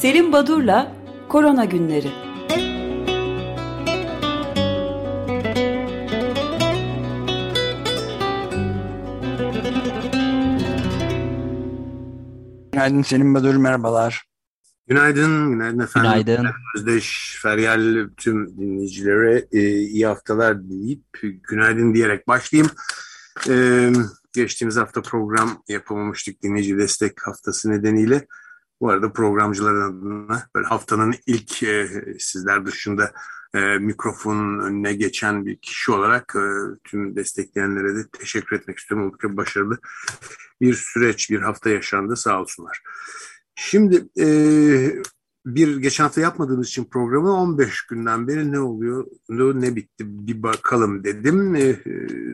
[0.00, 0.96] Selim Badur'la
[1.28, 2.10] Korona Günleri.
[12.72, 14.24] Günaydın Selim Badur, merhabalar.
[14.86, 16.10] Günaydın, günaydın efendim.
[16.10, 16.46] Günaydın.
[16.76, 22.70] Özdeş, Feryal tüm dinleyicilere e, iyi haftalar dileyip günaydın diyerek başlayayım.
[23.48, 23.54] E,
[24.32, 28.26] geçtiğimiz hafta program yapamamıştık dinleyici destek haftası nedeniyle.
[28.80, 31.88] Bu arada programcıların adına böyle haftanın ilk e,
[32.18, 33.12] sizler dışında
[33.54, 36.44] e, mikrofonun önüne geçen bir kişi olarak e,
[36.84, 39.06] tüm destekleyenlere de teşekkür etmek istiyorum.
[39.06, 39.78] Oldukça başarılı
[40.60, 42.82] bir süreç, bir hafta yaşandı sağ olsunlar.
[43.54, 44.26] Şimdi e,
[45.46, 51.04] bir geçen hafta yapmadığımız için programı 15 günden beri ne oluyor, ne, bitti bir bakalım
[51.04, 51.54] dedim.
[51.54, 51.76] E,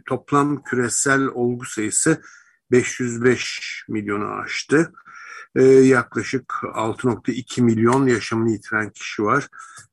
[0.07, 2.23] toplam küresel olgu sayısı
[2.71, 4.93] 505 milyonu aştı.
[5.57, 9.49] E, yaklaşık 6.2 milyon yaşamını yitiren kişi var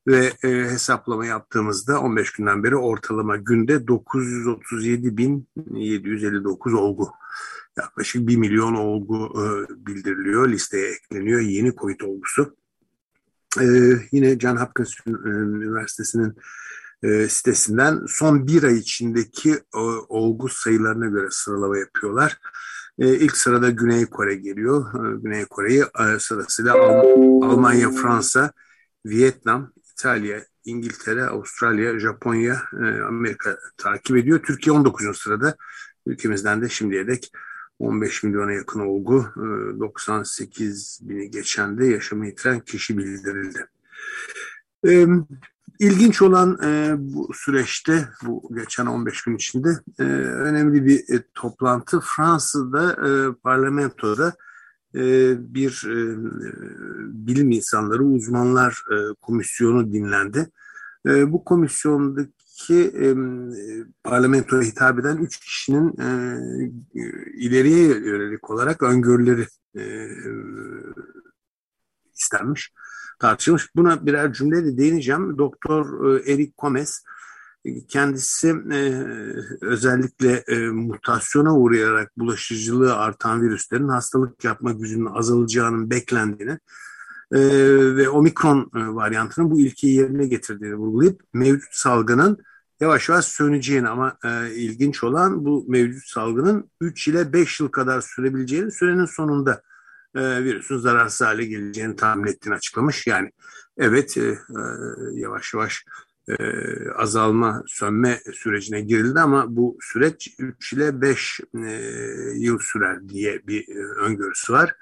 [0.08, 7.09] ve e, hesaplama yaptığımızda 15 günden beri ortalama günde 937.759 olgu
[7.78, 9.45] yaklaşık 1 milyon olgu e,
[9.88, 12.56] bildiriliyor, listeye ekleniyor yeni COVID olgusu.
[13.61, 13.66] E,
[14.11, 16.36] yine John Hopkins e, Üniversitesi'nin
[17.03, 22.38] e, sitesinden son bir ay içindeki e, olgu sayılarına göre sıralama yapıyorlar.
[22.99, 24.94] E, ilk sırada Güney Kore geliyor.
[24.94, 27.03] E, Güney Kore'yi e, sırasıyla Al
[27.41, 28.52] Almanya, Fransa,
[29.05, 34.44] Vietnam, İtalya, İngiltere, Avustralya, Japonya, e, Amerika takip ediyor.
[34.44, 35.17] Türkiye 19.
[35.17, 35.55] sırada.
[36.05, 37.31] Ülkemizden de şimdiye dek
[37.80, 39.25] 15 milyona yakın olgu,
[39.80, 43.67] 98 e, bini geçen de yaşamı yitiren kişi bildirildi.
[45.79, 52.95] E, ilginç olan e, bu süreçte, bu geçen 15 gün içinde önemli bir toplantı Fransa'da
[53.43, 54.33] parlamentoda
[55.38, 55.83] bir
[57.27, 58.83] bilim insanları, uzmanlar
[59.21, 60.50] komisyonu dinlendi.
[61.06, 63.07] Bu komisyondaki ki e,
[64.03, 66.09] parlamentoya hitap eden üç kişinin e,
[67.33, 69.47] ileriye yönelik olarak öngörüleri
[69.78, 69.83] e,
[72.13, 72.73] istenmiş,
[73.23, 73.75] tartışılmış.
[73.75, 75.38] Buna birer cümleyle değineceğim.
[75.38, 77.03] Doktor e, Eric Gomez
[77.88, 78.79] kendisi e,
[79.61, 86.59] özellikle e, mutasyona uğrayarak bulaşıcılığı artan virüslerin hastalık yapma gücünün azalacağının beklendiğini
[87.31, 87.39] e,
[87.95, 92.38] ve omikron e, varyantının bu ilkeyi yerine getirdiğini vurgulayıp mevcut salgının
[92.79, 98.01] yavaş yavaş söneceğini ama e, ilginç olan bu mevcut salgının 3 ile 5 yıl kadar
[98.01, 99.62] sürebileceğini sürenin sonunda
[100.16, 103.07] e, virüsün zararsız hale geleceğini tahmin ettiğini açıklamış.
[103.07, 103.31] Yani
[103.78, 104.38] evet e, e,
[105.13, 105.85] yavaş yavaş
[106.28, 106.35] e,
[106.90, 111.69] azalma, sönme sürecine girildi ama bu süreç 3 ile 5 e,
[112.35, 114.75] yıl sürer diye bir e, öngörüsü var.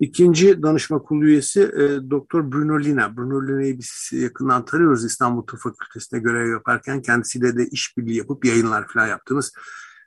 [0.00, 3.16] İkinci danışma kurulu üyesi e, Doktor Bruno Lina.
[3.16, 8.88] Bruno Lina'yı biz yakından tanıyoruz İstanbul Tıp Fakültesi'nde görev yaparken kendisiyle de işbirliği yapıp yayınlar
[8.88, 9.52] falan yaptığımız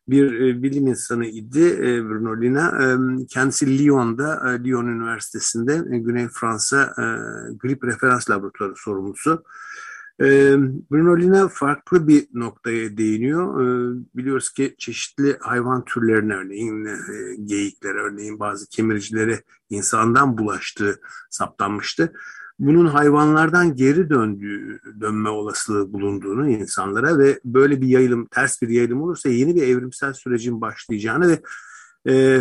[0.08, 2.68] bir e, bilim insanı idi e, Bruno Lina.
[2.84, 6.94] E, kendisi Lyon'da, e, Lyon Üniversitesi'nde Güney Fransa
[7.60, 9.44] Grip Referans Laboratuvarı sorumlusu.
[10.92, 13.56] Bruno Lina farklı bir noktaya değiniyor.
[14.16, 16.96] Biliyoruz ki çeşitli hayvan türlerine örneğin e,
[17.46, 22.14] geyikler örneğin bazı kemiricilere insandan bulaştığı saptanmıştı.
[22.62, 29.02] Bunun hayvanlardan geri döndüğü, dönme olasılığı bulunduğunu insanlara ve böyle bir yayılım, ters bir yayılım
[29.02, 31.42] olursa yeni bir evrimsel sürecin başlayacağını ve
[32.10, 32.40] e,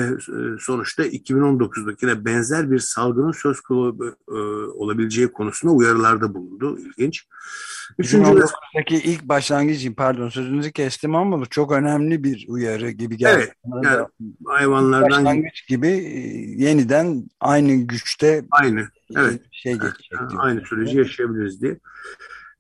[0.61, 4.33] sonuçta 2019'daki de benzer bir salgının söz konusu e,
[4.73, 6.79] olabileceği konusunda uyarılarda bulundu.
[6.79, 7.27] İlginç.
[7.99, 8.45] Üçüncü
[8.91, 13.53] ilk başlangıç pardon sözünüzü kestim ama bu çok önemli bir uyarı gibi geldi.
[13.75, 13.85] Evet.
[13.85, 14.07] Yani
[14.47, 16.19] hayvanlardan başlangıç gibi e,
[16.65, 20.19] yeniden aynı güçte aynı evet şey geçecek.
[20.39, 21.79] Aynı süreci yaşayabiliriz diye.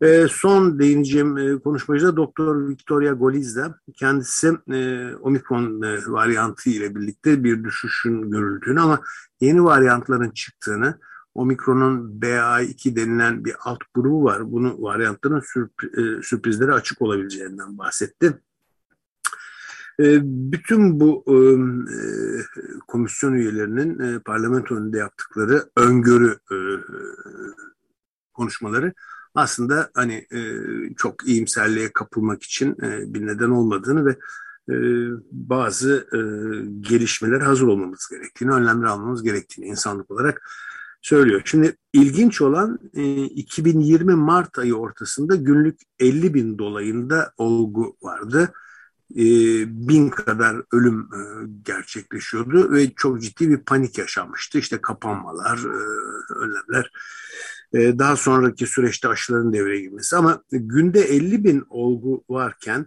[0.00, 3.78] E, son değineceğim e, konuşmacı da Doktor Victoria Golizda.
[3.96, 9.00] Kendisi e, omikron e, varyantı ile birlikte bir düşüşün görüldüğünü ama
[9.40, 10.98] yeni varyantların çıktığını,
[11.34, 14.52] omikronun BA2 denilen bir alt grubu var.
[14.52, 18.38] Bunu varyantların sürp e, sürprizleri açık olabileceğinden bahsetti.
[20.00, 20.20] E,
[20.52, 21.36] bütün bu e,
[22.88, 26.56] komisyon üyelerinin e, parlamento önünde yaptıkları öngörü e,
[28.32, 28.92] konuşmaları
[29.34, 30.40] aslında hani e,
[30.96, 34.16] çok iyimserliğe kapılmak için e, bir neden olmadığını ve
[34.70, 34.74] e,
[35.32, 36.18] bazı e,
[36.80, 40.50] gelişmeler hazır olmamız gerektiğini, önlemler almamız gerektiğini insanlık olarak
[41.02, 41.42] söylüyor.
[41.44, 48.52] Şimdi ilginç olan e, 2020 Mart ayı ortasında günlük 50 bin dolayında olgu vardı.
[49.16, 49.24] E,
[49.88, 51.20] bin kadar ölüm e,
[51.62, 54.58] gerçekleşiyordu ve çok ciddi bir panik yaşanmıştı.
[54.58, 56.90] İşte kapanmalar, e, önlemler.
[57.74, 62.86] E, daha sonraki süreçte aşıların devreye girmesi ama günde 50 bin olgu varken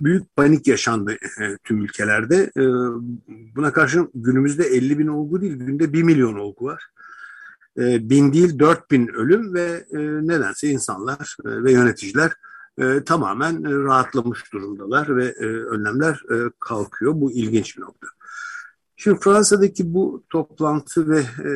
[0.00, 2.50] büyük panik yaşandı e, tüm ülkelerde.
[2.56, 2.62] E,
[3.56, 6.90] buna karşın günümüzde 50 bin olgu değil, günde 1 milyon olgu var.
[7.78, 12.32] E, bin değil 4 bin ölüm ve e, nedense insanlar e, ve yöneticiler
[13.06, 15.34] tamamen rahatlamış durumdalar ve
[15.66, 16.22] önlemler
[16.60, 17.12] kalkıyor.
[17.14, 18.06] Bu ilginç bir nokta.
[18.98, 21.50] Şimdi Fransa'daki bu toplantı ve e,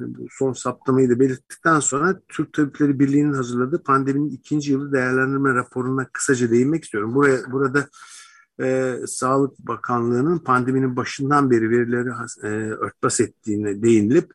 [0.00, 6.08] bu son saptamayı da belirttikten sonra Türk Tabipleri Birliği'nin hazırladığı pandeminin ikinci yılı değerlendirme raporuna
[6.12, 7.14] kısaca değinmek istiyorum.
[7.14, 7.88] Buraya burada
[8.62, 12.08] e, Sağlık Bakanlığı'nın pandeminin başından beri verileri
[12.42, 14.32] e, örtbas ettiğine değinilip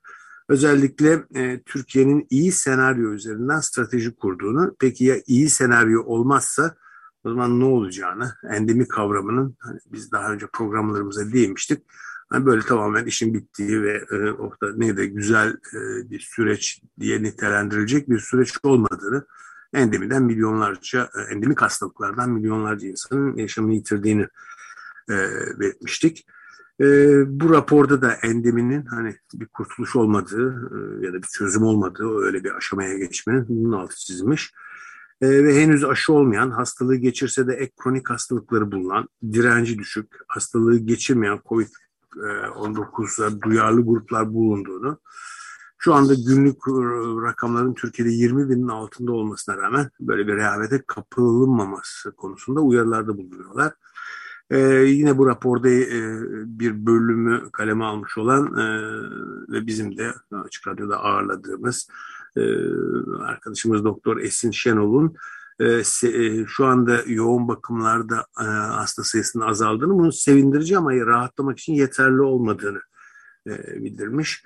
[0.49, 6.75] özellikle e, Türkiye'nin iyi senaryo üzerinden strateji kurduğunu, peki ya iyi senaryo olmazsa
[7.23, 11.83] o zaman ne olacağını, endemi kavramının hani biz daha önce programlarımıza değinmiştik
[12.29, 17.23] Hani böyle tamamen işin bittiği ve e, orada ne de güzel e, bir süreç diye
[17.23, 19.25] nitelendirilecek bir süreç olmadığını
[19.73, 24.27] endemiden milyonlarca, e, endemik hastalıklardan milyonlarca insanın yaşamını yitirdiğini
[25.09, 25.15] e,
[25.59, 26.27] belirtmiştik.
[26.81, 26.85] E,
[27.39, 32.43] bu raporda da endeminin hani bir kurtuluş olmadığı e, ya da bir çözüm olmadığı öyle
[32.43, 34.53] bir aşamaya geçmenin bunun altı çizilmiş.
[35.21, 40.77] E, ve henüz aşı olmayan, hastalığı geçirse de ek kronik hastalıkları bulunan, direnci düşük, hastalığı
[40.77, 41.67] geçirmeyen COVID
[42.55, 44.99] 19'da duyarlı gruplar bulunduğunu,
[45.77, 46.71] şu anda günlük e,
[47.27, 53.73] rakamların Türkiye'de 20 binin altında olmasına rağmen böyle bir rehavete kapılınmaması konusunda uyarılarda bulunuyorlar.
[54.49, 55.99] Ee, yine bu raporda e,
[56.59, 58.65] bir bölümü kaleme almış olan e,
[59.53, 61.89] ve bizim de Açık Radyo'da ağırladığımız
[62.37, 62.41] e,
[63.19, 65.44] arkadaşımız Doktor Esin Şenol'un e, e,
[66.47, 72.79] şu anda yoğun bakımlarda e, hasta sayısının azaldığını, bunu sevindirici ama rahatlamak için yeterli olmadığını
[73.75, 74.43] bildirmiş.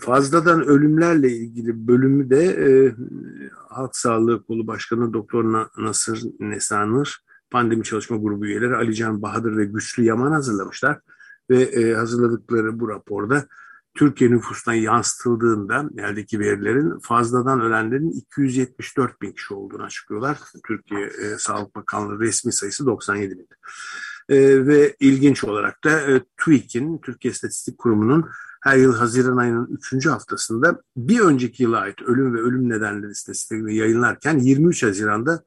[0.00, 2.94] Fazladan ölümlerle ilgili bölümü de
[3.68, 10.04] Halk Sağlığı Kolu Başkanı Doktor Nasır Nesanır, pandemi çalışma grubu üyeleri Alican Bahadır ve Güçlü
[10.04, 11.00] Yaman hazırlamışlar.
[11.50, 13.46] Ve hazırladıkları bu raporda
[13.96, 20.38] Türkiye nüfusuna yansıtıldığında eldeki verilerin fazladan ölenlerin 274 bin kişi olduğunu açıklıyorlar.
[20.66, 23.48] Türkiye e, Sağlık Bakanlığı resmi sayısı 97 bin.
[24.28, 28.24] E, ve ilginç olarak da e, TÜİK'in, Türkiye İstatistik Kurumu'nun
[28.62, 30.06] her yıl Haziran ayının 3.
[30.06, 35.42] haftasında bir önceki yıla ait ölüm ve ölüm nedenleri istatistiklerini yayınlarken 23 Haziran'da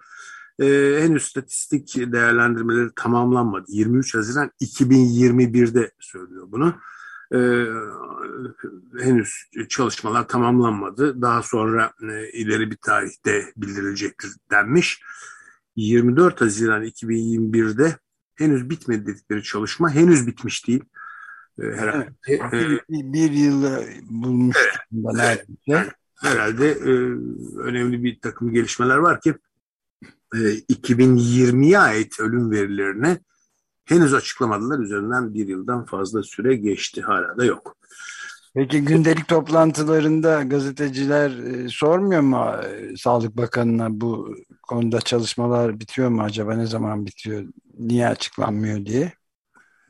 [0.59, 3.65] e, henüz statistik değerlendirmeleri tamamlanmadı.
[3.67, 6.73] 23 Haziran 2021'de söylüyor bunu
[7.33, 7.37] e,
[8.99, 11.21] henüz çalışmalar tamamlanmadı.
[11.21, 15.01] Daha sonra e, ileri bir tarihte bildirilecektir denmiş.
[15.75, 17.95] 24 Haziran 2021'de
[18.35, 20.83] henüz bitmedi dedikleri çalışma henüz bitmiş değil.
[21.61, 25.93] E, herhalde evet, e, bir, bir yılı bulmuş evet, neredeyse.
[26.21, 26.91] Herhalde e,
[27.59, 29.33] önemli bir takım gelişmeler var ki
[30.33, 33.19] e, 2020'ye ait ölüm verilerine
[33.89, 34.79] henüz açıklamadılar.
[34.79, 37.01] Üzerinden bir yıldan fazla süre geçti.
[37.01, 37.75] Hala da yok.
[38.53, 46.21] Peki gündelik toplantılarında gazeteciler e, sormuyor mu e, Sağlık Bakanı'na bu konuda çalışmalar bitiyor mu
[46.21, 47.43] acaba ne zaman bitiyor
[47.79, 49.13] niye açıklanmıyor diye?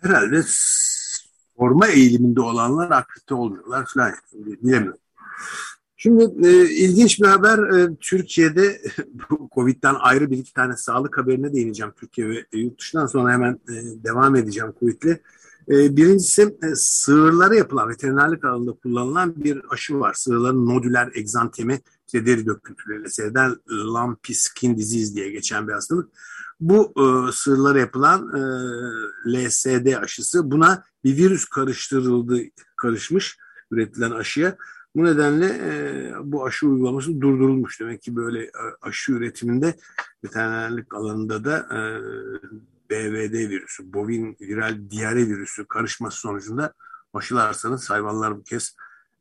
[0.01, 0.43] Herhalde
[1.57, 4.99] sorma eğiliminde olanlar akredite olmuyorlar falan bilemiyorum.
[6.01, 8.81] Şimdi e, ilginç bir haber e, Türkiye'de
[9.29, 13.53] bu Covid'den ayrı bir iki tane sağlık haberine değineceğim Türkiye ve yurt dışından sonra hemen
[13.53, 15.19] e, devam edeceğim Covid'le.
[15.69, 20.13] E, birincisi e, sığırlara yapılan veterinerlik alanında kullanılan bir aşı var.
[20.13, 26.09] Sığırların nodüler egzantemi işte deri döküntüleriyle seyreden lumpy skin disease diye geçen bir hastalık.
[26.59, 28.41] Bu e, sığırlara yapılan e,
[29.33, 32.41] LSD aşısı buna bir virüs karıştırıldı,
[32.75, 33.37] karışmış
[33.71, 34.57] üretilen aşıya
[34.95, 37.79] bu nedenle e, bu aşı uygulaması durdurulmuş.
[37.79, 39.75] Demek ki böyle e, aşı üretiminde
[40.23, 41.79] veterinerlik alanında da e,
[42.89, 46.73] BVD virüsü, bovin viral diyare virüsü karışması sonucunda
[47.13, 48.75] aşılarsanız hayvanlar bu kez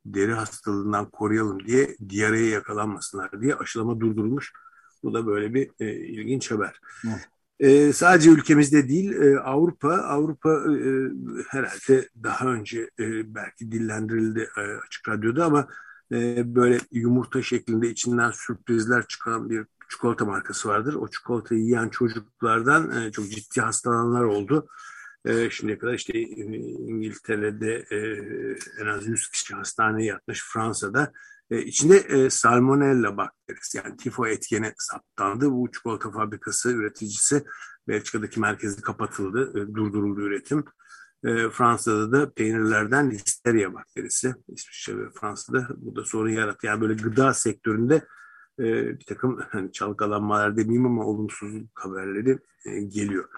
[0.07, 4.53] deri hastalığından koruyalım diye diyareye yakalanmasınlar diye aşılama durdurulmuş.
[5.03, 6.81] Bu da böyle bir e, ilginç haber.
[7.07, 7.29] Evet.
[7.61, 11.11] E, sadece ülkemizde değil e, Avrupa Avrupa e,
[11.49, 15.69] herhalde daha önce e, belki dillendirildi e, açık radyoda ama
[16.13, 20.95] e, böyle yumurta şeklinde içinden sürprizler çıkan bir çikolata markası vardır.
[20.95, 24.69] O çikolatayı yiyen çocuklardan e, çok ciddi hastalananlar oldu.
[25.25, 26.25] E, şimdiye kadar işte e,
[26.89, 27.99] İngiltere'de e,
[28.83, 30.45] en az 100 kişi hastaneye yatmış.
[30.53, 31.13] Fransa'da
[31.51, 35.51] e, içinde e, salmonella bakterisi yani tifo etkeni saptandı.
[35.51, 37.45] Bu çikolata fabrikası üreticisi
[37.89, 40.65] Belçika'daki merkezi kapatıldı, e, durduruldu üretim.
[41.25, 46.67] E, Fransa'da da peynirlerden listeria bakterisi, İsviçre ve Fransa'da bu da sorun yarattı.
[46.67, 48.03] Yani böyle gıda sektöründe
[48.99, 52.39] bir takım hani çalkalanmalar demeyeyim ama olumsuzluk haberleri
[52.89, 53.29] geliyor.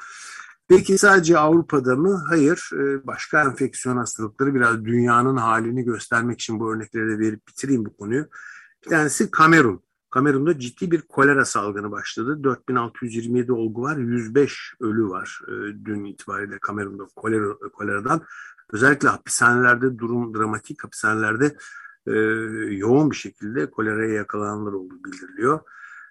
[0.71, 2.23] Peki sadece Avrupa'da mı?
[2.29, 2.71] Hayır.
[2.73, 7.97] E, başka enfeksiyon hastalıkları biraz dünyanın halini göstermek için bu örnekleri de verip bitireyim bu
[7.97, 8.27] konuyu.
[8.85, 9.83] Bir tanesi Kamerun.
[10.11, 12.45] Kamerun'da ciddi bir kolera salgını başladı.
[12.45, 15.53] 4627 olgu var, 105 ölü var e,
[15.85, 18.23] dün itibariyle Kamerun'da kolera, koleradan.
[18.73, 20.85] Özellikle hapishanelerde durum dramatik.
[20.85, 21.57] Hapishanelerde
[22.07, 22.13] e,
[22.75, 25.61] yoğun bir şekilde koleraya yakalananlar olduğu bildiriliyor.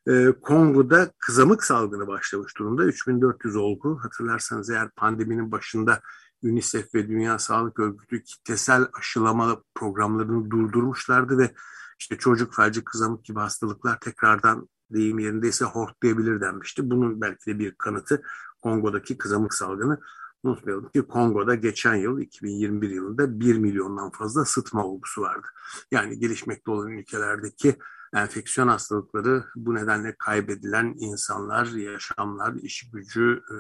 [0.10, 2.84] E, Kongo'da kızamık salgını başlamış durumda.
[2.84, 4.00] 3400 olgu.
[4.04, 6.02] Hatırlarsanız eğer pandeminin başında
[6.44, 11.54] UNICEF ve Dünya Sağlık Örgütü kitlesel aşılama programlarını durdurmuşlardı ve
[12.00, 16.90] işte çocuk felci, kızamık gibi hastalıklar tekrardan deyim yerindeyse hortlayabilir denmişti.
[16.90, 18.22] Bunun belki de bir kanıtı
[18.62, 20.00] Kongo'daki kızamık salgını.
[20.44, 25.48] Unutmayalım ki Kongo'da geçen yıl 2021 yılında 1 milyondan fazla sıtma olgusu vardı.
[25.92, 27.76] Yani gelişmekte olan ülkelerdeki
[28.16, 33.58] enfeksiyon hastalıkları bu nedenle kaybedilen insanlar, yaşamlar, iş gücü, e,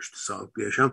[0.00, 0.92] işte sağlıklı yaşam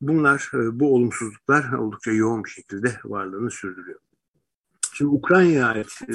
[0.00, 4.00] bunlar e, bu olumsuzluklar oldukça yoğun bir şekilde varlığını sürdürüyor.
[4.92, 6.14] Şimdi Ukrayna'ya ait e,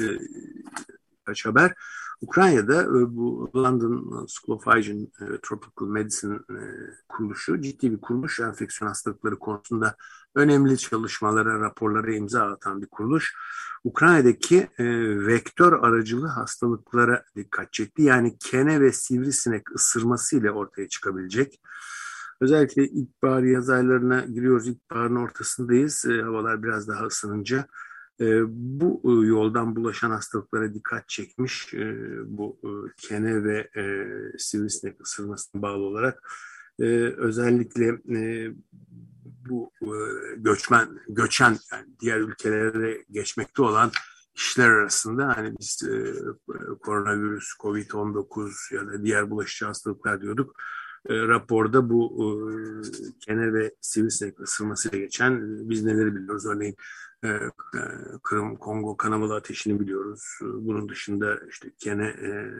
[1.24, 1.74] kaç haber.
[2.20, 5.06] Ukrayna'da e, bu London School of Hygiene
[5.42, 6.58] Tropical Medicine e,
[7.08, 8.40] kuruluşu ciddi bir kuruluş.
[8.40, 9.96] Enfeksiyon hastalıkları konusunda
[10.34, 13.34] önemli çalışmalara, raporlara imza atan bir kuruluş.
[13.84, 14.84] Ukrayna'daki e,
[15.26, 18.02] vektör aracılı hastalıklara dikkat çekti.
[18.02, 21.60] Yani kene ve sivrisinek ısırması ile ortaya çıkabilecek.
[22.40, 24.68] Özellikle ilkbahar yaz aylarına giriyoruz.
[24.68, 26.04] İlkbaharın ortasındayız.
[26.22, 27.66] Havalar biraz daha ısınınca
[28.20, 34.06] e, bu e, yoldan bulaşan hastalıklara dikkat çekmiş e, bu e, kene ve e,
[34.38, 36.30] sivrisinek ısırmasına bağlı olarak
[37.16, 37.98] özellikle
[39.48, 39.72] bu
[40.36, 43.90] göçmen göçen yani diğer ülkelere geçmekte olan
[44.34, 45.82] kişiler arasında hani biz
[46.82, 50.56] koronavirüs, Covid-19 ya da diğer bulaşıcı hastalıklar diyorduk.
[51.08, 52.26] E, raporda bu e,
[53.20, 56.46] kene ve sivrisinek ısırmasıyla geçen e, biz neleri biliyoruz?
[56.46, 56.76] Örneğin
[57.22, 57.50] e, e,
[58.22, 60.22] Kırım, Kongo kanamalı ateşini biliyoruz.
[60.42, 62.50] E, bunun dışında işte kene e,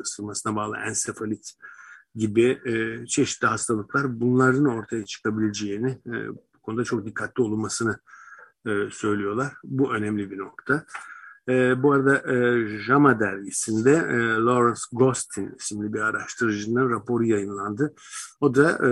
[0.00, 1.52] ısırmasına bağlı ensefalit
[2.14, 7.98] gibi e, çeşitli hastalıklar bunların ortaya çıkabileceğini e, bu konuda çok dikkatli olunmasını
[8.66, 9.52] e, söylüyorlar.
[9.64, 10.86] Bu önemli bir nokta.
[11.48, 17.94] E, bu arada e, JAMA dergisinde e, Lawrence Gostin isimli bir araştırıcının raporu yayınlandı.
[18.40, 18.90] O da e,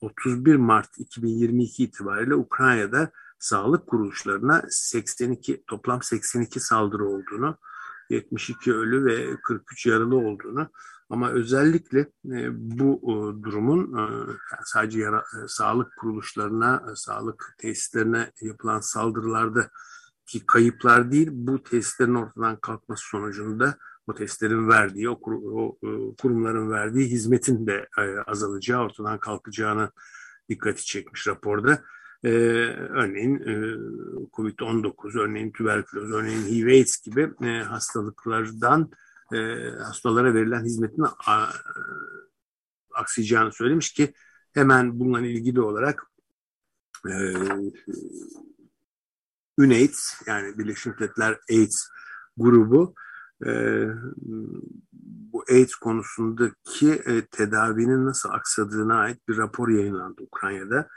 [0.00, 7.58] 31 Mart 2022 itibariyle Ukrayna'da sağlık kuruluşlarına 82 toplam 82 saldırı olduğunu,
[8.10, 10.68] 72 ölü ve 43 yaralı olduğunu
[11.10, 14.04] ama özellikle e, bu e, durumun e,
[14.64, 19.70] sadece yara, e, sağlık kuruluşlarına, e, sağlık tesislerine yapılan saldırılarda
[20.32, 26.70] ki kayıplar değil, bu tesislerin ortadan kalkması sonucunda o testlerin verdiği, o, o e, kurumların
[26.70, 29.90] verdiği hizmetin de e, azalacağı, ortadan kalkacağını
[30.48, 31.82] dikkati çekmiş raporda.
[32.24, 33.54] Ee, örneğin e,
[34.32, 38.90] COVID-19, örneğin tüberküloz, örneğin HIV-AIDS gibi e, hastalıklardan
[39.32, 39.36] e,
[39.78, 41.46] hastalara verilen hizmetin a,
[42.94, 44.12] aksayacağını söylemiş ki
[44.54, 46.06] hemen bununla ilgili olarak
[47.08, 47.12] e,
[49.58, 51.88] UNAIDS yani Birleşmiş Milletler AIDS
[52.36, 52.94] grubu
[53.46, 53.50] e,
[55.32, 60.88] bu AIDS konusundaki e, tedavinin nasıl aksadığına ait bir rapor yayınlandı Ukrayna'da.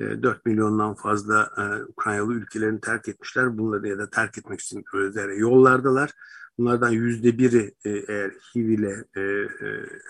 [0.00, 3.58] 4 e, milyondan fazla e, Ukraynalı ülkelerini terk etmişler.
[3.58, 6.10] Bunları ya da terk etmek için özlere yollardalar.
[6.58, 9.04] Bunlardan yüzde biri e, eğer HIV ile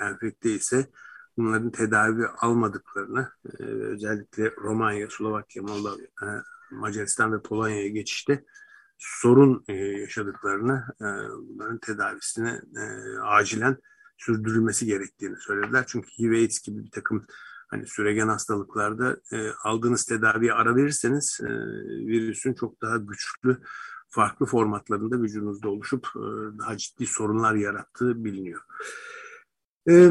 [0.00, 0.86] enfekte ise
[1.36, 3.28] bunların tedavi almadıklarını
[3.58, 5.96] özellikle Romanya, Slovakya, Moldova,
[6.72, 8.44] Macaristan ve Polonya'ya geçişte
[8.98, 10.84] sorun yaşadıklarını,
[11.48, 12.60] bunların tedavisini
[13.22, 13.76] acilen
[14.18, 15.84] sürdürülmesi gerektiğini söylediler.
[15.86, 17.26] Çünkü HIV AIDS gibi bir takım
[17.72, 21.48] hani süregen hastalıklarda e, aldığınız tedaviye ara verirseniz e,
[22.06, 23.58] virüsün çok daha güçlü
[24.08, 26.20] farklı formatlarında vücudunuzda oluşup e,
[26.58, 28.60] daha ciddi sorunlar yarattığı biliniyor.
[29.88, 30.10] E, e,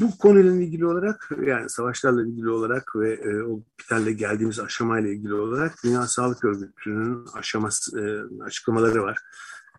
[0.00, 5.34] bu konuyla ilgili olarak yani savaşlarla ilgili olarak ve e, o biterle geldiğimiz aşamayla ilgili
[5.34, 8.04] olarak Dünya Sağlık Örgütü'nün aşaması e,
[8.44, 9.18] açıklamaları var.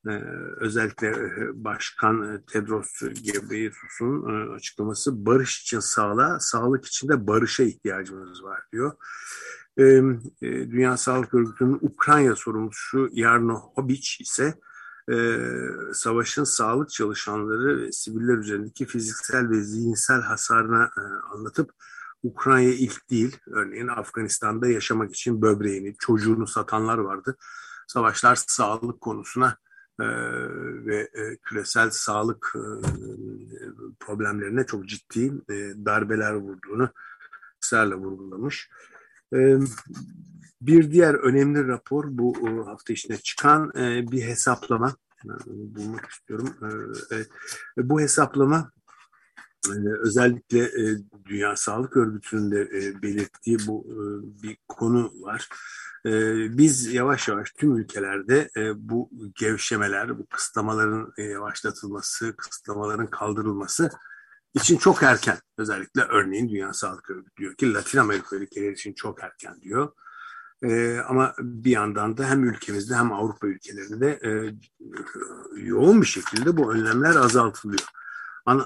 [0.08, 0.22] Ee,
[0.58, 7.64] özellikle e, Başkan e, Tedros Ghebreyesus'un e, açıklaması barış için sağlığa, sağlık için de barışa
[7.64, 8.92] ihtiyacımız var diyor.
[9.78, 10.02] Ee,
[10.42, 14.54] Dünya Sağlık Örgütü'nün Ukrayna sorumlusu Yarno Hobic ise
[15.94, 20.92] savaşın sağlık çalışanları ve siviller üzerindeki fiziksel ve zihinsel hasarına
[21.34, 21.72] anlatıp
[22.24, 23.38] Ukrayna ilk değil.
[23.48, 27.38] Örneğin Afganistan'da yaşamak için böbreğini, çocuğunu satanlar vardı.
[27.88, 29.58] Savaşlar sağlık konusuna
[30.00, 30.06] e,
[30.86, 32.66] ve e, küresel sağlık e,
[34.00, 35.54] problemlerine çok ciddi e,
[35.86, 36.90] darbeler vurduğunu
[37.64, 38.70] ısrarla vurgulamış.
[38.94, 38.95] E,
[40.62, 44.96] bir diğer önemli rapor bu e, hafta içinde çıkan e, bir hesaplama.
[45.46, 46.50] Bulmak istiyorum.
[47.12, 48.72] E, e, bu hesaplama
[49.70, 53.98] ee, özellikle e, Dünya Sağlık Örgütü'nün de e, belirttiği bu e,
[54.44, 55.50] bir konu var.
[56.06, 56.12] E,
[56.58, 63.90] biz yavaş yavaş tüm ülkelerde e, bu gevşemeler, bu kısıtlamaların e, yavaşlatılması, kısıtlamaların kaldırılması
[64.56, 65.38] için çok erken.
[65.58, 69.92] Özellikle örneğin Dünya Sağlık Örgütü diyor ki Latin Amerika ülkeleri için çok erken diyor.
[70.64, 74.56] E, ama bir yandan da hem ülkemizde hem Avrupa ülkelerinde e,
[75.62, 77.80] yoğun bir şekilde bu önlemler azaltılıyor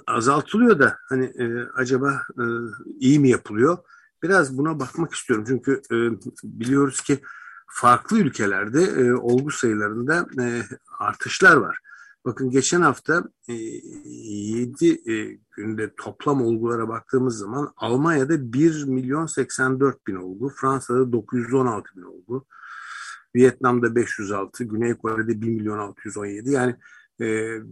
[0.07, 2.43] azaltılıyor da hani e, acaba e,
[2.99, 3.77] iyi mi yapılıyor?
[4.23, 5.95] Biraz buna bakmak istiyorum çünkü e,
[6.43, 7.21] biliyoruz ki
[7.67, 10.63] farklı ülkelerde e, olgu sayılarında e,
[10.99, 11.79] artışlar var.
[12.29, 20.07] Bakın geçen hafta e, 7 e, günde toplam olgulara baktığımız zaman Almanya'da 1 milyon 84
[20.07, 22.45] bin olgu, Fransa'da 916 bin olgu,
[23.35, 26.75] Vietnam'da 506, Güney Kore'de 1 milyon 617 yani
[27.21, 27.25] e,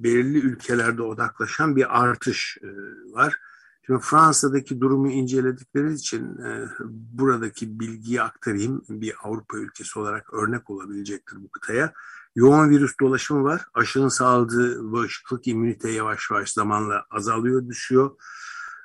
[0.03, 2.67] belirli ülkelerde odaklaşan bir artış e,
[3.13, 3.39] var.
[3.85, 8.85] Şimdi Fransa'daki durumu inceledikleri için e, buradaki bilgiyi aktarayım.
[8.89, 11.93] Bir Avrupa ülkesi olarak örnek olabilecektir bu kıtaya.
[12.37, 13.61] Yoğun virüs dolaşımı var.
[13.73, 18.11] Aşının sağladığı bağışıklık, immünite yavaş yavaş zamanla azalıyor, düşüyor.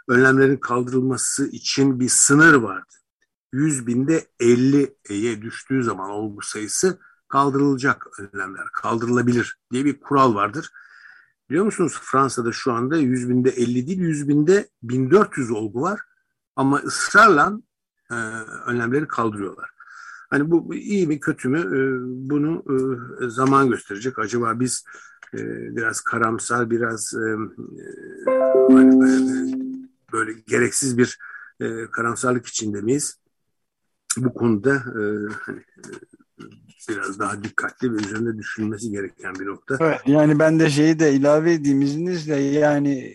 [0.09, 2.95] Önlemlerin kaldırılması için bir sınır vardı.
[3.53, 10.71] 100 binde 50'ye düştüğü zaman olgu sayısı kaldırılacak önlemler, kaldırılabilir diye bir kural vardır.
[11.51, 16.01] Biliyor musunuz Fransa'da şu anda 100 binde 50 değil 100 binde 1400 olgu var
[16.57, 17.53] ama ısrarla
[18.11, 18.15] e,
[18.67, 19.71] önlemleri kaldırıyorlar.
[20.33, 21.81] Hani bu iyi mi kötü mü e,
[22.31, 24.19] bunu e, zaman gösterecek.
[24.19, 24.85] Acaba biz
[25.35, 25.39] e,
[25.77, 27.37] biraz karamsar biraz e,
[30.13, 31.19] böyle gereksiz bir
[31.91, 33.19] karamsarlık içinde miyiz?
[34.17, 34.85] Bu konuda
[35.41, 35.63] hani,
[36.89, 39.77] biraz daha dikkatli ve üzerinde düşünülmesi gereken bir nokta.
[39.81, 43.15] Evet, yani ben de şeyi de ilave edeyim izninizle yani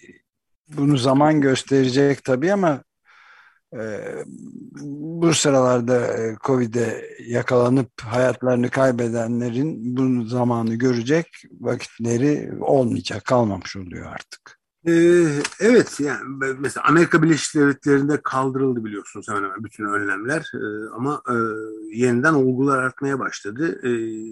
[0.77, 2.84] bunu zaman gösterecek tabii ama
[4.82, 11.27] bu sıralarda e, Covid'e yakalanıp hayatlarını kaybedenlerin bunu zamanı görecek
[11.60, 14.58] vakitleri olmayacak, kalmamış oluyor artık.
[14.88, 15.25] Ee,
[15.60, 16.19] evet yani
[16.60, 20.58] mesela Amerika Birleşik Devletleri'nde kaldırıldı biliyorsunuz hemen hemen bütün önlemler ee,
[20.95, 21.36] ama e,
[21.97, 23.80] yeniden olgular artmaya başladı.
[23.84, 23.89] Ee,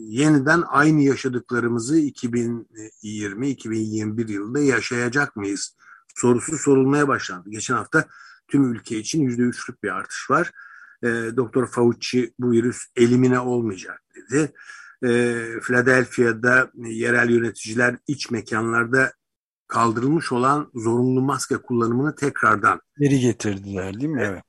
[0.07, 5.75] yeniden aynı yaşadıklarımızı 2020-2021 yılında yaşayacak mıyız
[6.15, 7.49] sorusu sorulmaya başlandı.
[7.49, 8.05] Geçen hafta
[8.47, 10.51] tüm ülke için %3'lük bir artış var.
[11.37, 14.53] Doktor Fauci bu virüs elimine olmayacak dedi.
[15.61, 19.11] Philadelphia'da yerel yöneticiler iç mekanlarda
[19.67, 24.23] kaldırılmış olan zorunlu maske kullanımını tekrardan geri getirdiler değil mi?
[24.25, 24.43] Evet.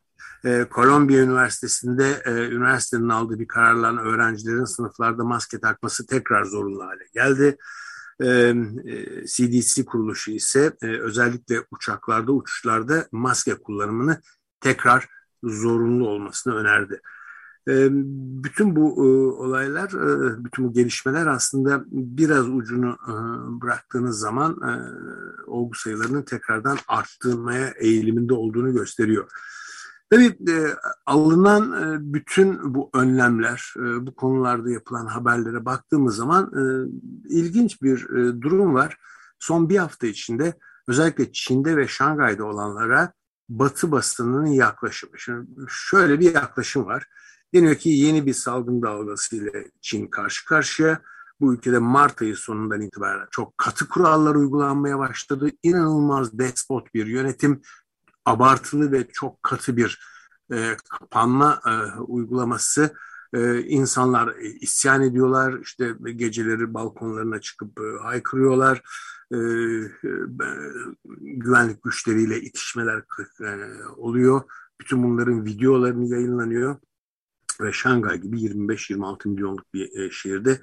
[0.44, 7.04] Ee, Kolombiya Üniversitesi'nde e, üniversitenin aldığı bir kararla öğrencilerin sınıflarda maske takması tekrar zorunlu hale
[7.14, 7.56] geldi.
[8.22, 8.55] E,
[9.26, 14.20] CDC kuruluşu ise e, özellikle uçaklarda, uçuşlarda maske kullanımını
[14.61, 15.09] tekrar
[15.42, 17.00] zorunlu olmasını önerdi.
[18.44, 19.02] Bütün bu
[19.42, 19.90] olaylar,
[20.44, 22.98] bütün bu gelişmeler aslında biraz ucunu
[23.62, 24.61] bıraktığınız zaman
[25.46, 29.31] olgu sayılarının tekrardan arttırmaya eğiliminde olduğunu gösteriyor.
[30.11, 30.37] Tabii
[31.07, 31.73] alınan
[32.12, 36.53] bütün bu önlemler, bu konularda yapılan haberlere baktığımız zaman
[37.29, 38.09] ilginç bir
[38.40, 38.99] durum var.
[39.38, 40.55] Son bir hafta içinde
[40.88, 43.12] özellikle Çin'de ve Şangay'da olanlara
[43.49, 45.19] Batı basınının yaklaşımı.
[45.19, 47.07] Şimdi şöyle bir yaklaşım var.
[47.55, 51.01] Deniyor ki yeni bir salgın dalgası ile Çin karşı karşıya.
[51.40, 55.51] Bu ülkede Mart ayı sonundan itibaren çok katı kurallar uygulanmaya başladı.
[55.62, 57.62] İnanılmaz despot bir yönetim,
[58.26, 60.00] abartılı ve çok katı bir
[60.52, 62.94] e, kapanma e, uygulaması.
[63.34, 68.82] E, insanlar e, isyan ediyorlar, işte geceleri balkonlarına çıkıp e, haykırıyorlar.
[69.32, 70.10] E, e,
[71.20, 73.02] güvenlik güçleriyle itişmeler
[73.40, 74.42] e, oluyor.
[74.80, 76.76] Bütün bunların videolarını yayınlanıyor
[77.60, 80.60] ve Şangay gibi 25-26 milyonluk bir e, şehirde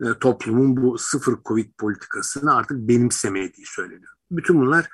[0.00, 4.12] e, toplumun bu sıfır Covid politikasını artık benimsemediği söyleniyor.
[4.30, 4.88] Bütün bunlar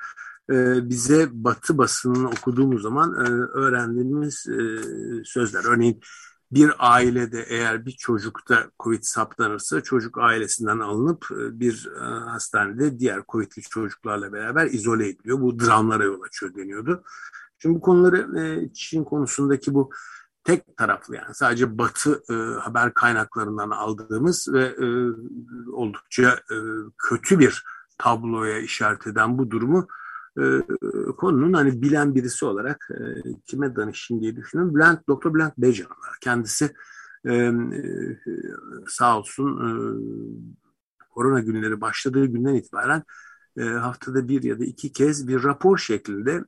[0.49, 4.81] e, bize batı basınını okuduğumuz zaman e, öğrendiğimiz e,
[5.23, 5.63] sözler.
[5.65, 6.01] Örneğin
[6.51, 13.21] bir ailede eğer bir çocukta COVID saptanırsa çocuk ailesinden alınıp e, bir e, hastanede diğer
[13.29, 15.41] COVID'li çocuklarla beraber izole ediliyor.
[15.41, 17.03] Bu dramlara yol açıyor deniyordu.
[17.59, 18.29] Şimdi bu konuları
[18.73, 19.89] Çin konusundaki bu
[20.43, 22.23] tek taraflı yani sadece Batı
[22.59, 24.75] haber kaynaklarından aldığımız ve
[25.73, 26.39] oldukça
[26.97, 27.63] kötü bir
[27.97, 29.87] tabloya işaret eden bu durumu
[30.39, 30.43] e,
[31.17, 33.03] konunun hani bilen birisi olarak e,
[33.45, 34.75] kime danışayım diye düşünüyorum.
[34.75, 36.17] Bülent, Doktor Bülent Beycan var.
[36.21, 36.73] Kendisi
[37.25, 37.51] e, e,
[38.87, 39.57] sağ olsun
[41.09, 43.03] korona günleri başladığı günden itibaren
[43.59, 46.43] haftada bir ya da iki kez bir rapor şeklinde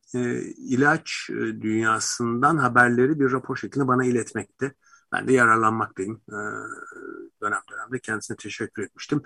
[0.58, 1.30] ilaç
[1.62, 4.74] dünyasından haberleri bir rapor şeklinde bana iletmekte.
[5.12, 6.22] Ben de yararlanmaktayım.
[6.30, 6.38] E,
[7.42, 9.22] dönem dönemde kendisine teşekkür etmiştim.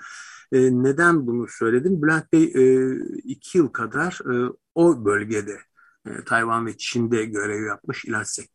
[0.52, 2.02] E, neden bunu söyledim?
[2.02, 5.60] Bülent Bey e, iki yıl kadar e, o bölgede
[6.06, 8.52] e, Tayvan ve Çin'de görev yapmış ilaç sek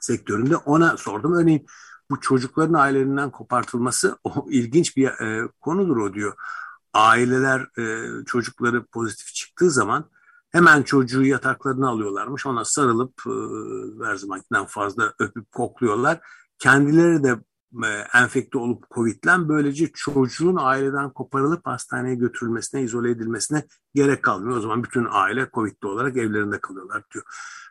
[0.00, 0.56] sektöründe.
[0.56, 1.34] Ona sordum.
[1.34, 1.66] Örneğin
[2.10, 6.34] bu çocukların ailelerinden kopartılması o ilginç bir e, konudur o diyor
[6.92, 10.10] aileler e, çocukları pozitif çıktığı zaman
[10.52, 12.46] hemen çocuğu yataklarına alıyorlarmış.
[12.46, 13.34] Ona sarılıp e,
[14.04, 16.20] her zamankinden fazla öpüp kokluyorlar.
[16.58, 17.36] Kendileri de
[18.14, 24.56] enfekte olup Covid'len böylece çocuğun aileden koparılıp hastaneye götürülmesine, izole edilmesine gerek kalmıyor.
[24.56, 27.24] O zaman bütün aile Covid'li olarak evlerinde kalıyorlar diyor.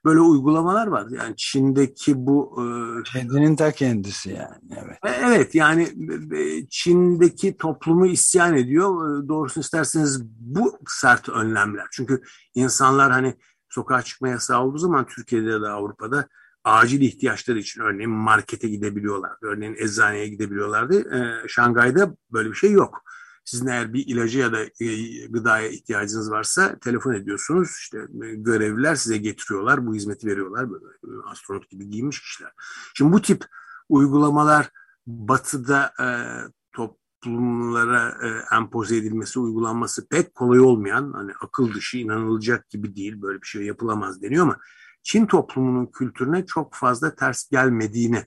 [0.05, 1.07] Böyle uygulamalar var.
[1.09, 2.63] Yani Çin'deki bu...
[2.99, 4.83] E, Kedinin ta kendisi yani.
[4.85, 4.97] Evet.
[5.05, 5.83] E, evet yani
[6.35, 9.27] e, Çin'deki toplumu isyan ediyor.
[9.27, 11.87] Doğrusunu isterseniz bu sert önlemler.
[11.91, 12.21] Çünkü
[12.55, 13.35] insanlar hani
[13.69, 16.27] sokağa çıkma yasağı olduğu zaman Türkiye'de de Avrupa'da
[16.63, 19.31] acil ihtiyaçları için örneğin markete gidebiliyorlar.
[19.41, 21.15] Örneğin eczaneye gidebiliyorlardı.
[21.15, 23.03] E, Şangay'da böyle bir şey yok.
[23.45, 27.69] Sizin eğer bir ilacı ya da e, gıdaya ihtiyacınız varsa telefon ediyorsunuz.
[27.77, 29.87] İşte e, görevliler size getiriyorlar.
[29.87, 30.71] Bu hizmeti veriyorlar.
[30.71, 32.51] Böyle e, astronot gibi giymiş kişiler.
[32.93, 33.45] Şimdi bu tip
[33.89, 34.69] uygulamalar
[35.07, 36.07] batıda e,
[36.71, 43.41] toplumlara e, empoze edilmesi, uygulanması pek kolay olmayan, hani akıl dışı, inanılacak gibi değil, böyle
[43.41, 44.57] bir şey yapılamaz deniyor ama
[45.03, 48.25] Çin toplumunun kültürüne çok fazla ters gelmediğini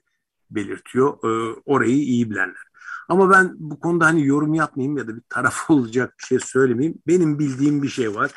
[0.51, 1.13] belirtiyor.
[1.23, 2.67] E, orayı iyi bilenler.
[3.09, 6.97] Ama ben bu konuda hani yorum yapmayayım ya da bir taraf olacak bir şey söylemeyeyim.
[7.07, 8.31] Benim bildiğim bir şey var.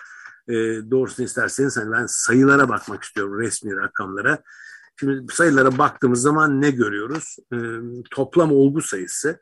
[0.48, 0.55] E,
[0.90, 4.42] doğrusunu isterseniz hani ben sayılara bakmak istiyorum resmi rakamlara.
[5.00, 7.37] Şimdi sayılara baktığımız zaman ne görüyoruz?
[7.53, 7.57] E,
[8.11, 9.40] toplam olgu sayısı.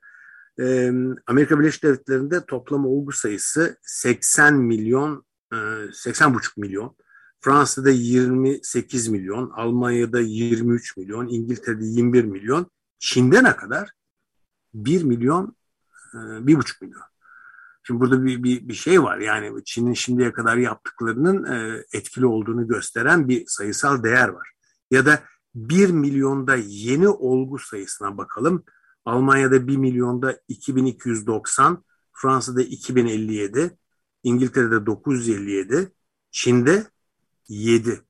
[0.61, 0.92] E,
[1.26, 5.56] Amerika Birleşik Devletleri'nde toplam olgu sayısı 80 milyon, e,
[5.92, 6.96] 80,5 milyon.
[7.40, 12.66] Fransa'da 28 milyon, Almanya'da 23 milyon, İngiltere'de 21 milyon.
[12.98, 13.90] Çin'de ne kadar?
[14.74, 15.57] 1 milyon,
[16.14, 17.03] 1,5 e, milyon.
[17.83, 22.68] Şimdi burada bir, bir, bir şey var yani Çin'in şimdiye kadar yaptıklarının e, etkili olduğunu
[22.68, 24.53] gösteren bir sayısal değer var.
[24.90, 25.22] Ya da
[25.55, 28.64] 1 milyonda yeni olgu sayısına bakalım.
[29.05, 33.79] Almanya'da 1 milyonda 2290, Fransa'da 2057,
[34.22, 35.92] İngiltere'de 957,
[36.31, 36.87] Çin'de
[37.48, 38.02] 7.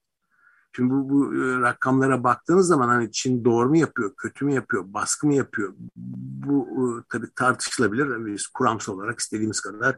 [0.77, 4.85] Şimdi bu, bu e, rakamlara baktığınız zaman hani Çin doğru mu yapıyor, kötü mü yapıyor,
[4.87, 5.74] baskı mı yapıyor?
[5.96, 8.27] Bu e, tabii tartışılabilir.
[8.27, 9.96] Biz kuramsal olarak istediğimiz kadar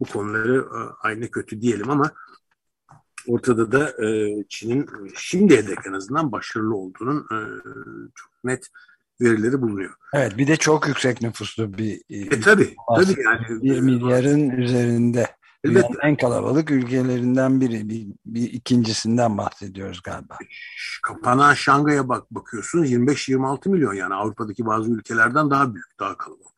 [0.00, 2.10] bu konuları e, aynı kötü diyelim ama
[3.26, 3.92] ortada da
[4.48, 7.26] Çin'in şimdiye dek en azından başarılı olduğunun
[8.14, 8.68] çok net
[9.20, 9.94] verileri bulunuyor.
[10.14, 15.26] Evet bir de çok yüksek nüfuslu bir e, tabii, tabii yani bir milyarın üzerinde
[15.64, 17.88] Dünyanın en kalabalık ülkelerinden biri.
[17.88, 20.38] Bir, bir ikincisinden bahsediyoruz galiba.
[21.02, 26.50] Kapanan Şangay'a bak bakıyorsunuz 25-26 milyon yani Avrupa'daki bazı ülkelerden daha büyük, daha kalabalık.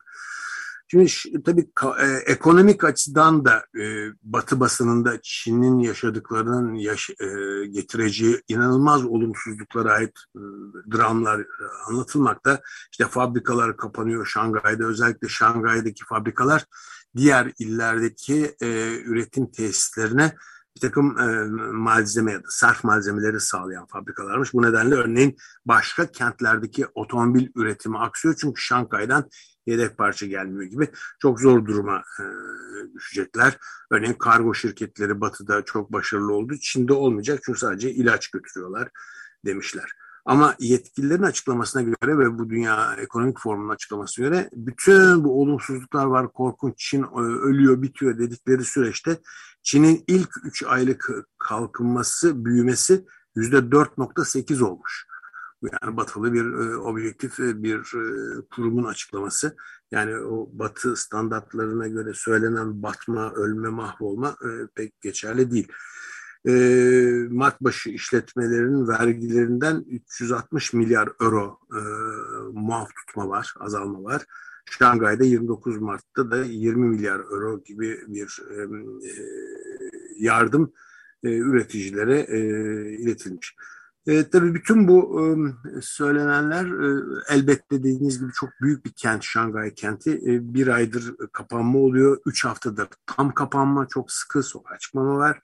[0.87, 3.83] Şimdi tabii e, ekonomik açıdan da e,
[4.23, 7.25] Batı basınında Çin'in yaşadıklarının yaş, e,
[7.67, 10.41] getireceği inanılmaz olumsuzluklara ait e,
[10.91, 11.45] dramlar e,
[11.89, 12.61] anlatılmakta.
[12.91, 16.65] İşte fabrikalar kapanıyor Şangay'da özellikle Şangay'daki fabrikalar
[17.17, 20.33] diğer illerdeki e, üretim tesislerine
[20.75, 24.53] bir takım e, malzeme ya da sarf malzemeleri sağlayan fabrikalarmış.
[24.53, 28.35] Bu nedenle örneğin başka kentlerdeki otomobil üretimi aksıyor.
[28.41, 29.29] Çünkü Şangay'dan
[29.65, 30.87] yedek parça gelmiyor gibi
[31.19, 32.23] çok zor duruma e,
[32.93, 33.57] düşecekler.
[33.91, 36.55] Örneğin kargo şirketleri batıda çok başarılı oldu.
[36.61, 38.89] Çin'de olmayacak çünkü sadece ilaç götürüyorlar
[39.45, 39.91] demişler.
[40.25, 46.33] Ama yetkililerin açıklamasına göre ve bu Dünya Ekonomik Forumu'nun açıklamasına göre bütün bu olumsuzluklar var,
[46.33, 49.17] korkunç Çin e, ölüyor, bitiyor dedikleri süreçte
[49.63, 53.05] Çin'in ilk 3 aylık kalkınması, büyümesi
[53.35, 55.07] %4.8 olmuş.
[55.61, 57.93] Yani batılı bir e, objektif e, bir
[58.51, 59.55] kurumun açıklaması.
[59.91, 64.35] Yani o batı standartlarına göre söylenen batma, ölme, mahvolma
[64.75, 65.67] pek geçerli değil
[66.47, 66.51] e,
[67.29, 71.79] mat başı işletmelerin vergilerinden 360 milyar euro e,
[72.53, 74.25] muaf tutma var, azalma var.
[74.65, 78.57] Şangay'da 29 Mart'ta da 20 milyar euro gibi bir e,
[80.17, 80.73] yardım
[81.23, 82.39] e, üreticilere e,
[82.93, 83.55] iletilmiş.
[84.07, 89.73] E, tabii bütün bu e, söylenenler e, elbette dediğiniz gibi çok büyük bir kent Şangay
[89.73, 90.11] kenti.
[90.11, 92.17] E, bir aydır kapanma oluyor.
[92.25, 95.41] Üç haftadır tam kapanma, çok sıkı sokağa çıkmama var.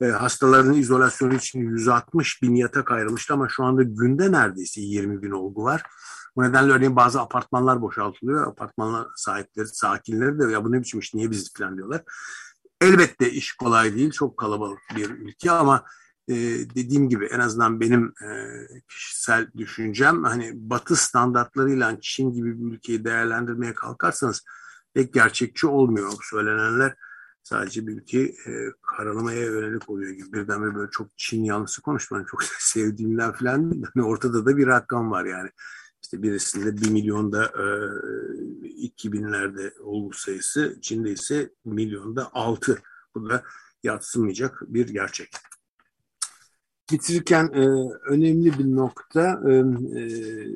[0.00, 5.30] E, hastaların izolasyonu için 160 bin yatak ayrılmıştı ama şu anda günde neredeyse 20 bin
[5.30, 5.82] olgu var.
[6.36, 8.46] Bu nedenle örneğin bazı apartmanlar boşaltılıyor.
[8.46, 12.02] Apartmanlar sahipleri, sakinleri de ya bu ne biçim iş niye biz falan diyorlar.
[12.80, 14.10] Elbette iş kolay değil.
[14.10, 15.84] Çok kalabalık bir ülke ama
[16.28, 16.34] e,
[16.74, 18.28] dediğim gibi en azından benim e,
[18.88, 24.44] kişisel düşüncem hani batı standartlarıyla Çin gibi bir ülkeyi değerlendirmeye kalkarsanız
[24.94, 26.94] pek gerçekçi olmuyor söylenenler.
[27.44, 28.52] Sadece bir ülkeyi e,
[28.82, 30.32] karalamaya yönelik oluyor gibi.
[30.32, 32.18] Birdenbire böyle çok Çin yanlısı konuştum.
[32.18, 33.84] Yani çok sevdiğimden falan değil.
[33.94, 35.50] Hani ortada da bir rakam var yani.
[36.02, 37.64] İşte birisinde bir milyonda e,
[38.86, 42.78] 2000'lerde olgu sayısı, Çin'de ise milyonda altı.
[43.14, 43.42] Bu da
[43.82, 45.32] yatsınmayacak bir gerçek.
[46.92, 47.68] Bitirirken e,
[48.06, 50.02] önemli bir nokta e, e,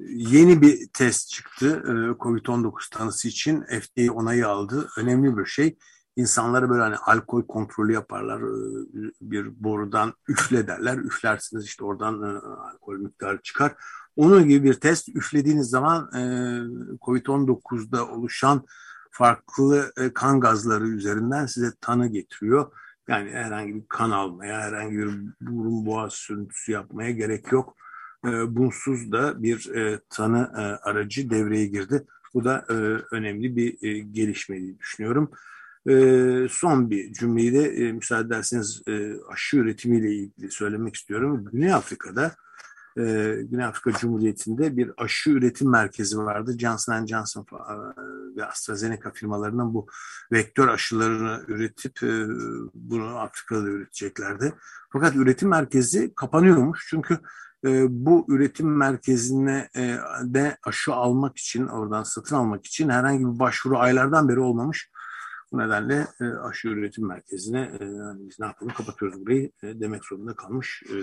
[0.09, 4.89] yeni bir test çıktı e, COVID-19 tanısı için FDA onayı aldı.
[4.97, 5.77] Önemli bir şey.
[6.19, 8.41] İnsanlara böyle hani alkol kontrolü yaparlar.
[8.41, 10.99] E, bir borudan üfle derler.
[10.99, 13.73] Üflersiniz işte oradan e, alkol miktarı çıkar.
[14.17, 16.23] Onun gibi bir test üflediğiniz zaman e,
[17.01, 18.67] COVID-19'da oluşan
[19.11, 22.73] farklı kan gazları üzerinden size tanı getiriyor
[23.09, 27.77] yani herhangi bir kan almaya, herhangi bir burun boğaz sürüntüsü yapmaya gerek yok.
[28.27, 29.71] E, bunsuz da bir
[30.11, 30.51] tanı
[30.83, 32.07] aracı devreye girdi.
[32.35, 32.65] Bu da
[33.13, 35.31] önemli bir e, düşünüyorum.
[35.89, 41.45] E, son bir cümleyi de e, müsaade ederseniz e, aşı üretimiyle ilgili söylemek istiyorum.
[41.53, 42.33] Güney Afrika'da
[42.99, 43.03] e,
[43.43, 46.59] Güney Afrika Cumhuriyeti'nde bir aşı üretim merkezi vardı.
[46.59, 49.87] Johnson Johnson e, ve AstraZeneca firmalarının bu
[50.33, 52.27] vektör aşılarını üretip e,
[52.75, 54.53] bunu Afrika'da üreteceklerdi.
[54.93, 57.19] Fakat üretim merkezi kapanıyormuş çünkü
[57.65, 63.39] e, bu üretim merkezine e, de aşı almak için, oradan satın almak için herhangi bir
[63.39, 64.91] başvuru aylardan beri olmamış.
[65.53, 67.81] Bu nedenle e, aşı üretim merkezine e,
[68.29, 70.95] biz ne yapalım kapatıyoruz burayı e, demek zorunda kalmış e,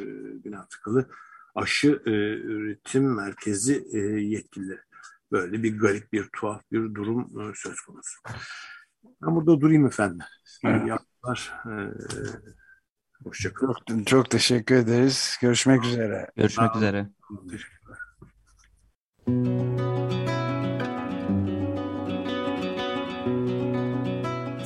[0.43, 1.09] Güney Afrikalı
[1.55, 4.79] aşı e, üretim merkezi e, yetkilileri.
[5.31, 8.19] Böyle bir garip, bir tuhaf bir durum e, söz konusu.
[9.21, 10.19] Ben burada durayım efendim.
[10.65, 10.87] Evet.
[10.87, 11.53] Yaptılar.
[11.65, 11.73] E,
[13.23, 13.73] Hoşçakalın.
[13.73, 15.37] Çok, çok teşekkür ederiz.
[15.41, 16.31] Görüşmek üzere.
[16.35, 17.09] Görüşmek üzere.
[17.49, 17.99] Teşekkürler.